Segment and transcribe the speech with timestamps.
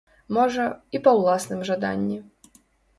[0.37, 0.65] Можа,
[0.97, 2.21] і па ўласным жаданні.